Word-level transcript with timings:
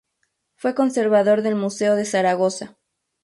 Fue 0.55 0.73
conservador 0.73 1.43
del 1.43 1.53
Museo 1.53 1.93
de 1.93 2.05
Zaragoza. 2.05 2.75